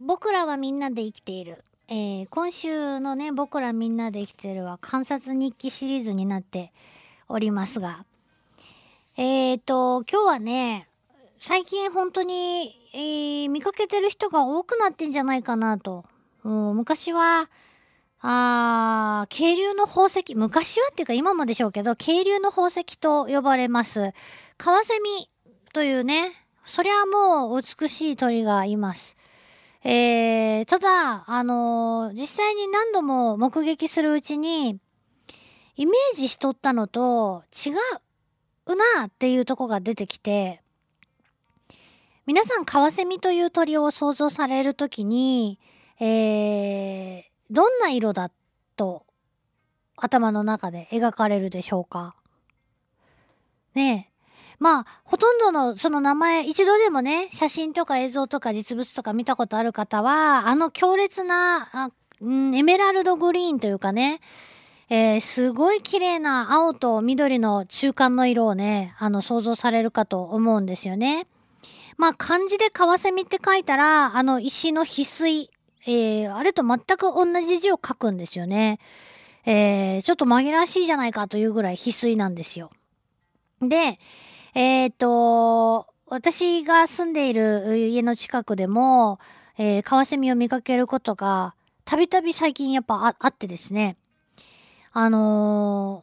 [0.00, 1.64] 僕らはみんなで生きている。
[1.88, 6.72] えー、今週のね、僕らみんなで生きてるは観察日記シリーズになって
[7.28, 8.04] おりますが、
[9.16, 10.88] えーと、今日はね、
[11.40, 16.04] 最近本当に、えー、見かけてる人が多くなってんじゃないかなと。
[16.44, 17.50] もう昔は、
[18.20, 24.12] あー、渓流の宝石、昔はっていうか今もでしょうけど、渓流の宝石と呼ばれます、
[24.58, 25.28] カワセミ
[25.72, 26.32] というね、
[26.64, 29.17] そりゃもう美しい鳥がいます。
[29.84, 34.78] えー、ただ、あのー、実際に何度も目撃するうちに、
[35.76, 37.70] イメージしとったのと違
[38.66, 40.60] うなっていうとこが出てきて、
[42.26, 45.58] 皆さんカワセミという鳥を想像されるときに、
[46.00, 48.30] えー、どんな色だ
[48.76, 49.06] と
[49.96, 52.14] 頭の中で描かれるでしょうか
[53.74, 54.10] ね。
[54.58, 61.90] まあ、ほとんどのその名前、一度でもね、写真とか映像とか実物とか見たことある方は、あの強烈な、あ
[62.20, 64.20] うん、エメラルドグリーンというかね、
[64.90, 71.26] えー、すごい綺麗な青と緑の中間の色をね、あの、想像されるかと思うんですよね。
[71.96, 75.50] まあ、漢字でカワセミって書いたら、あの、石の翡翠、
[75.86, 78.78] えー、あれと全く同じ字を書くんですよね。
[79.44, 82.70] えー、ちょっと紛らわしいじゃないかというぐらい翡翠なんですよ。
[83.60, 83.98] で、
[84.58, 89.20] えっ、ー、と、私が住んでいる家の近くでも、
[89.56, 93.96] えー、カワセミを見かけることが、たびたび最近やっぱあってですね、
[94.92, 96.02] あの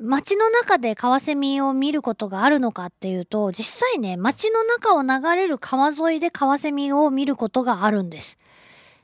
[0.00, 8.38] ー、街の中でカワセミを見ることがあるのかっていうと、実際ね、街の中を流れる川沿いでカワセミを見ることがあるんです。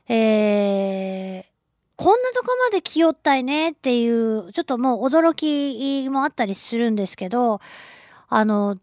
[0.07, 1.45] えー、
[1.97, 7.59] こんなとこまで来よったいねっていう、ちょっともう驚きもあったりするんですけど、
[8.29, 8.77] あの、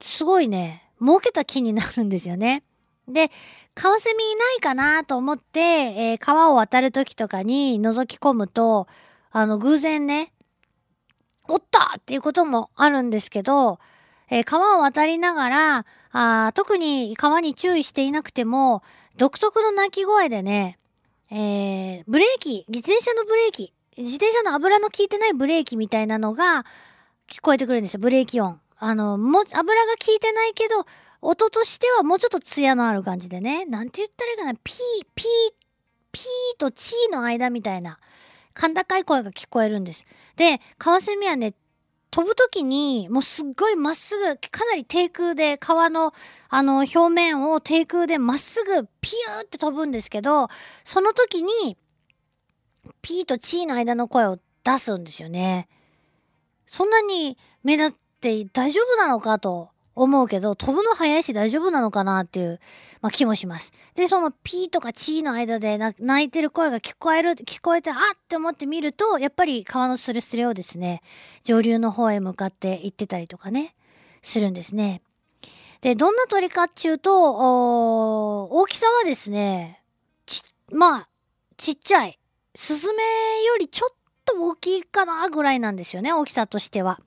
[0.00, 2.62] すごいね、儲けた気になるんですよね。
[3.08, 3.30] で、
[3.74, 8.86] カワセミいないかなと思って、えー、川を渡る時とかに覗き込むと、
[9.30, 10.32] あの、偶然ね、
[11.48, 13.78] おったっていうこともあるんですけど、
[14.30, 18.82] えー、川を渡りながら、あ特に川に注意していなくても、
[19.16, 20.78] 独特の鳴き声でね、
[21.30, 26.64] えー、ブレーキ、自転車のブレーキ、自転車の油の効いてないブレーキみたいなのが
[27.28, 28.60] 聞こえてくるんですよ、ブレーキ音。
[28.78, 30.86] あの、も、油が効いてないけど、
[31.20, 33.64] 音としてはもうちょっと艶のある感じでね。
[33.66, 34.54] なんて言ったらいいかな。
[34.54, 35.26] ピー、ピー、
[36.12, 37.98] ピーとチーの間みたいな、
[38.58, 40.04] 甲高い声が聞こえるんです。
[40.36, 41.54] で、カワセミはね、
[42.10, 46.14] 飛ぶときに、もうすっごいまっすぐ、かなり低空で、川の、
[46.48, 50.48] あの、表面を低空でまっすぐ、ピューって飛ぶんですけど、
[50.84, 51.76] その時に、
[53.02, 55.68] ピーとチーの間の声を出すんですよね。
[56.68, 62.60] そんなに目立って大丈夫なのかと思うけど、飛ぶの早いし大丈夫なのかなっていう、
[63.00, 63.72] まあ、気もします。
[63.94, 67.96] で、そのピーとかチーの間で泣いてる声が聞こえる、聞こえて、あっ
[68.28, 71.02] て思ってみると、やっぱり川のスレスレをですね、
[71.42, 73.74] 上流の方へ向かって行ってたりとかね、
[74.22, 75.02] するんですね。
[75.80, 79.82] で、どんな鳥かっていうと、大きさはですね、
[80.26, 81.08] ち、まあ、
[81.56, 82.18] ちっちゃい。
[82.54, 83.02] スズメ
[83.46, 83.97] よりちょっと
[84.28, 87.00] と大きいかなぐらいなんですよね、大きさとしては。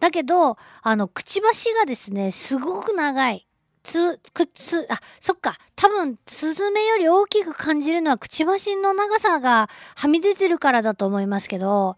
[0.00, 3.46] だけど、あの、くちばしがですね、すごく長い。
[3.82, 5.56] つ、くつ、あ、そっか。
[5.76, 11.96] 多分、スズメより大きく感じるのは、くちばしの長さがはみ出てるからだと思いますけど、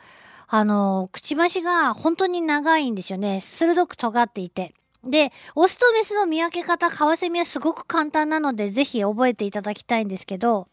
[0.49, 3.41] あの、くちばしが本当に長いんですよね。
[3.41, 4.75] 鋭く尖っていて。
[5.05, 10.69] で、オスとメスの見分け方、カワセミはすごく簡単なので、ぜひ覚えていただきたいんですけど、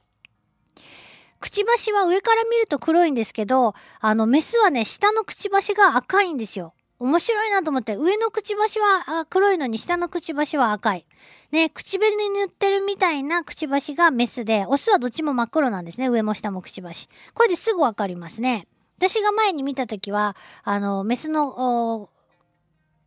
[1.43, 6.73] くちばしは上から見ると黒いんですけど、あの、メスはね、下のくちばしが赤いんですよ。
[6.99, 11.05] 面白いなと思って、上のくちばしは黒いのに下のくちばしは赤い。
[11.51, 16.07] ね、口紅に塗ってるみたいなくちばしがメスで、オスはどっちも真っ黒なんですね。
[16.07, 17.09] 上も下もくちばし。
[17.33, 18.65] これですぐわかりますね。
[18.99, 22.09] 私が前に見たときは、あの、メスの、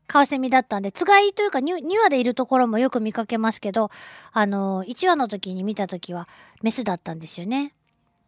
[0.08, 3.91] カワセミだったんで、つがいというか 2, 2話でいるところもよく見かけますけど、
[4.32, 6.28] あの、1話の時に見た時は
[6.62, 7.72] メスだったんですよね。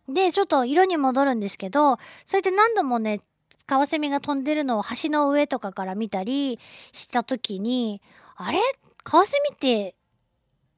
[0.08, 1.96] で、ちょっと色に戻るんですけど、
[2.26, 3.20] そうやって何度もね、
[3.66, 6.58] カワセミが飛んでるのを橋の上とかから見たり
[6.92, 8.00] した時に、
[8.36, 8.58] あれ？
[9.04, 9.94] カワセミって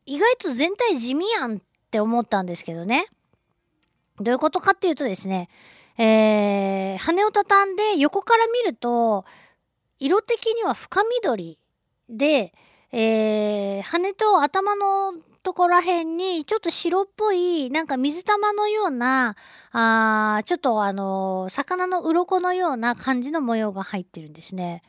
[0.07, 1.61] 意外と全体地味やんっ
[1.91, 3.07] て思ったんですけどね。
[4.19, 5.49] どういうことかっていうとですね、
[5.97, 9.25] えー、羽を畳んで横から見ると、
[9.99, 11.59] 色的には深緑
[12.09, 12.53] で、
[12.93, 19.37] えー、羽と頭のとこら辺にちょっと白っぽいなんか水玉のような
[19.73, 24.83] あちょっとあの魚の鱗のような感じの模様が入ってるんですね。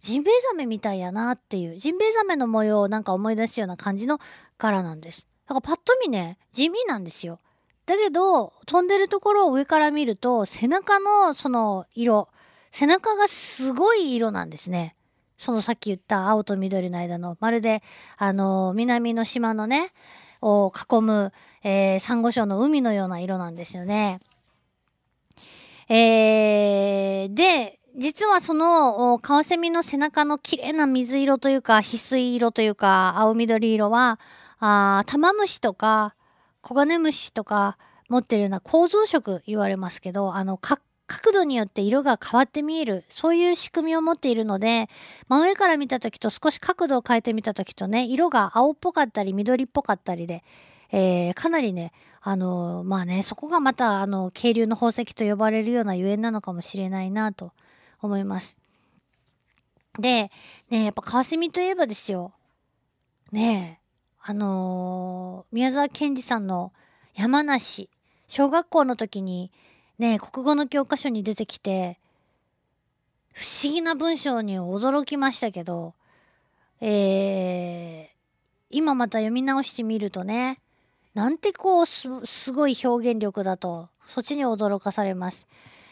[0.00, 4.20] ジンベエザメみたいやなっていうジンベエザメの模様をなんか思い出すような感じの
[4.56, 5.26] 柄なんです。
[5.48, 7.40] だからパッと見ね、地味なんですよ。
[7.86, 12.28] だけど、飛んでるところを上から見ると、背中のその色、
[12.70, 14.94] 背中がすごい色なんですね。
[15.38, 17.82] そのさっき言った青と緑の間の、まるで、
[18.16, 19.92] あの、南の島のね、
[20.42, 21.32] を囲む、
[21.62, 24.20] えー、サンゴ礁の海のような色なんですよね。
[25.88, 34.20] えー、で、実はその、カワセミの背中の綺麗な水色というか、翡翠色というか、青緑色は、
[34.60, 36.14] あタマムシとか、
[36.60, 40.58] コガネムシとか持ってるような構造色言われますけど、あの、
[41.08, 44.88] 角度によって色が変わって見える、そういう仕組みを持っているので、
[45.28, 50.44] 真上から見た時と少し角度を変えてみた時とね、色が青っぽかったり緑っぽかったりで、
[50.92, 57.52] えー、かなりね、あの、まあね、そこがまた、あの、渓流の宝石と呼ばれるようなゆえんなのかもしれないなと
[58.02, 58.58] 思います。
[59.98, 60.30] で、
[60.68, 62.32] ね、やっぱカワセミといえばですよ。
[63.32, 63.80] ね
[64.20, 66.72] あのー、宮沢賢治さんの
[67.14, 67.88] 山梨、
[68.26, 69.50] 小学校の時に
[69.98, 71.98] ね、国語の教科書に出てきて、
[73.32, 75.94] 不思議な文章に驚きましたけど、
[76.80, 78.16] えー、
[78.70, 80.58] 今また読み直してみるとね、
[81.14, 85.48] なんてこうす、すごい表現力だと、そっちに驚かされます。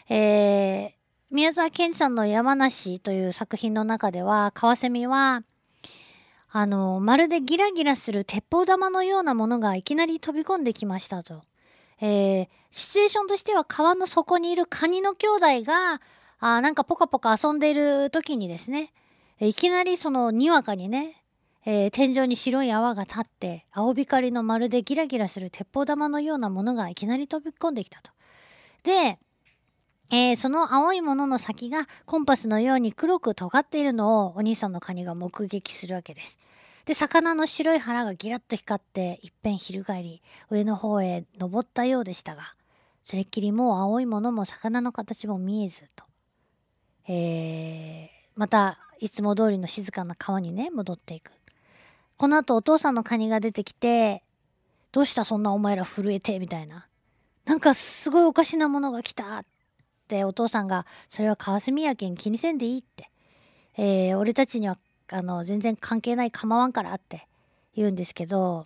[0.09, 0.91] えー、
[1.29, 5.43] 宮沢賢治さんの山梨という作品の中では、カワセミは、
[6.49, 11.43] あの、まるでギラギラする鉄砲玉のようなものがいきなり飛び込んできましたと。
[12.01, 16.01] えー、シチュエーションとしては川の底にいるカニの兄弟が、
[16.39, 18.93] あなんかポカポカ遊んでいる時にですね、
[19.39, 21.23] いきなりそのにわかにね、
[21.65, 28.11] えー、天井に白い泡が立って、青光のまるでギラギラする鉄砲玉のようなものがいきなり飛び込んできたと。
[28.83, 29.19] で、
[30.09, 36.39] えー、その青いものの先がコンパスのように黒く尖っているのをお兄さんのカニが目撃するわけです。
[36.87, 42.53] で、魚の白い腹がギラッと光っていっぺん翻り上の方へ登ったようでしたが、
[43.03, 46.05] それっきりもう青いものも魚の形も見えずと。
[47.09, 48.07] えー、
[48.37, 51.31] またいつも通りの静かな川にね、戻っていく。
[52.15, 54.23] この後お父さんのカニが出てきて、
[54.93, 56.87] どうしたそんなお前ら震えてみたいな。
[57.43, 59.45] なんかすごいおかしなものが来たっ
[60.07, 63.11] てお父さんが、それは川澄やけん気にせんでいいって。
[63.75, 64.77] えー、俺たちには
[65.09, 67.27] あの全然関係ない構わんからって
[67.75, 68.65] 言うんですけど、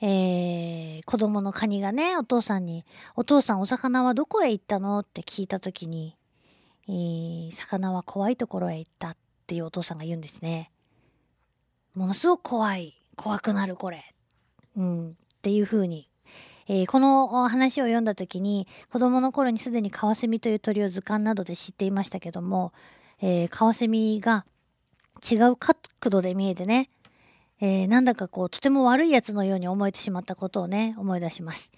[0.00, 2.84] えー、子供のカニがね、お父さんに、
[3.16, 6.16] お父さんお魚はどこへ行ったのって聞いた時に、
[6.88, 9.16] えー、魚は怖いところへ行ったっ
[9.46, 10.70] ていうお父さんが言うんですね。
[11.94, 12.94] ものすごく怖い。
[13.16, 14.14] 怖くなるこれ。
[14.76, 15.10] うん。
[15.10, 15.12] っ
[15.42, 16.08] ていう風に。
[16.68, 22.74] えー、この話を読んだ時に子供の頃にすでにカワセミという鳥を図鑑などで知っていましたけども、
[23.22, 24.44] えー、カワセミが
[25.18, 25.78] 違う角
[26.10, 26.90] 度で見えてね、
[27.60, 31.70] えー、なんだかこうとても悪いやつのように思えてしまったことをね思い出します。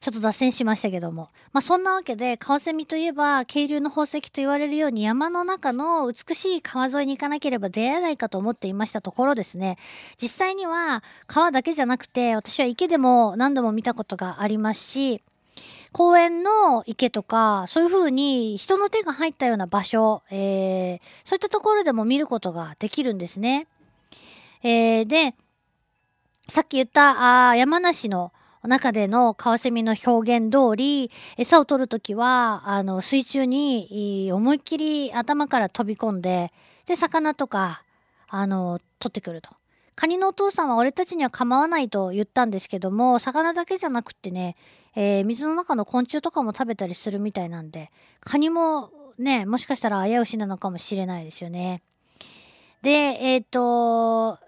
[0.00, 1.30] ちょっと脱線しましたけども。
[1.52, 9.76] まあそんなわけで、カワセミといえば、渓流の宝石と言われるように山の中の美しい川沿いに行かなければ出会えないかと思っていましたところですね。
[10.22, 15.22] 実際には川だけじゃなくて、私は池でも何度も見たことがありますし、
[15.92, 23.66] 公園の池とか、そういう風に人の手が入ったような場所、えー、そういったところでも見ることができるんですね。
[24.62, 25.34] えー、で、
[26.48, 28.32] さっき言ったあ山梨の
[28.64, 36.52] 中でのカワセミの表現通り、餌を取るときは、あの、水中に思いっきり頭から飛び込んで、
[36.86, 37.82] で、魚とか、
[38.28, 39.50] あの、取ってくると。
[39.98, 44.54] カニのお父さんは俺たちには構わないと言ったんですけども、魚だけじゃなくってね、
[44.94, 47.90] えー、水の中の昆虫とかも食べたりするみたいなんで、
[48.20, 51.82] カニもね、もしかしたら危うしなのかもしれないですよね。
[52.80, 54.38] で、えっ、ー、と、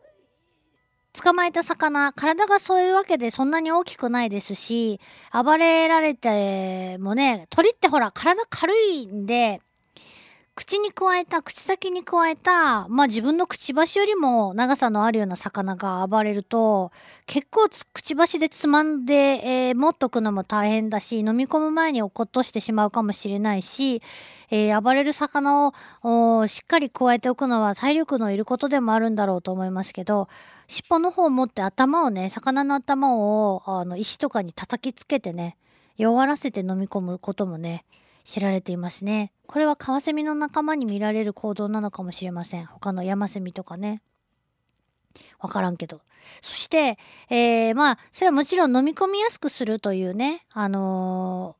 [1.20, 5.00] 捕まえた魚、体がそういうわけでそんなに大きくないですし、
[5.32, 9.60] 暴れられてもね、鳥ってほら、体軽いんで、
[10.60, 16.92] 口に加えた、口先に加えた、まあ自分のくちばしよりも長さのあるような魚が暴れると、
[17.24, 24.02] 結構くちばしでつまんで、えー、持っとくのも大変だし、飲み込む前に落っことしてしまうかもしれないし、
[24.50, 30.28] えー、暴れる魚をしっかり加えておくのは体力のいることでもあるんだろうと思いますけど、
[30.68, 35.56] 尻尾の方を持って頭をね、魚の頭をあの石とかに叩きつけてね、
[35.96, 37.86] 弱らせて飲み込むこともね、
[38.24, 39.32] 知られていますね。
[39.46, 42.66] これはカワセミの仲間に見られる行動なのかもしれません。
[42.66, 44.02] 他のヤマセミとかね。
[45.40, 46.02] わからんけど。
[46.40, 46.98] そして、
[47.28, 51.56] えー、まあ、それはもちろん飲み込みやすくするというね、あの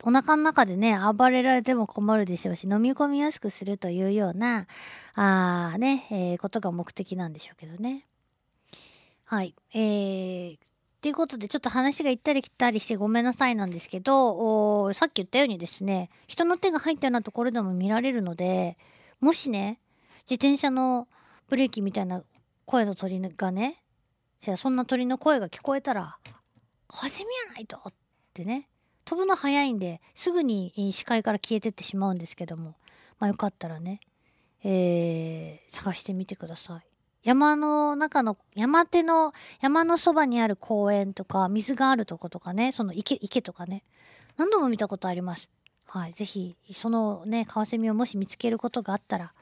[0.00, 4.66] ー、お腹の中でね、暴れられても困るでしょうし、飲み込みやすくするというような、
[5.14, 8.06] あね、えー、ことが目的なんでしょうけどね。
[9.24, 9.54] はい。
[9.74, 10.58] えー、
[11.02, 18.76] ということでちょっと話が行ったり来たりしてごめんなさいなんですけど、さっき言ったようにですね、人の手が入ったようなところでも見られるので、
[19.20, 19.80] もしね、
[20.28, 21.06] 自転車の
[21.48, 22.22] ブレーキみたいな
[22.64, 23.82] 声の鳥がね、
[24.40, 26.18] じゃあそんな鳥の声が聞こえたら、
[26.88, 27.92] カシミやないとっ
[28.34, 28.68] てね、
[29.04, 32.74] 飛ぶの早いんですぐに視界から消えてってしまうんですけども、
[33.20, 34.00] まあよかったらね、
[34.64, 36.95] えー、探してみてください。
[37.26, 43.82] 山の中の、山手の、山のそばにある公園とか、水があるとことかね、その池、池とかね、
[44.36, 45.50] 何度も見たことあります。
[45.88, 46.12] はい。
[46.12, 49.32] ぜひ、そのね、カワセミをもし見つけることがあったら、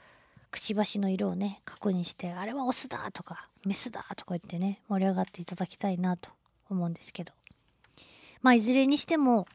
[0.51, 6.31] くちばしの色をね、確認して、あれはオスだとか、メスだとか言ってね、盛り上がっていただきたいなと
[6.71, 7.35] 思うんですけど。
[8.41, 9.47] まあ、いずれにしても、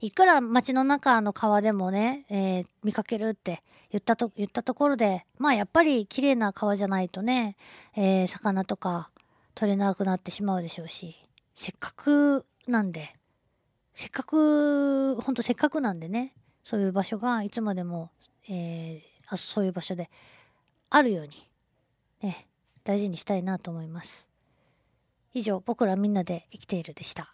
[0.00, 7.56] いくら街の中の川でもね、えー、見かけるって言ったと、言ったところで、まあやっぱり綺麗な川じゃないとね、
[7.96, 9.10] えー、魚とか
[9.54, 11.16] 取れなくなってしまうでしょうし、
[11.54, 13.12] せっかくなんで、
[13.94, 18.10] せっかく、ほんとせっかくなんでね、そういう場所がいつまでも、
[18.48, 20.10] えー、あそういう場所で
[20.90, 21.48] あるように、
[22.22, 22.48] ね、
[22.84, 24.26] 大事にしたいなと思います。
[25.34, 27.33] 以上、僕らみんなで生きているでした。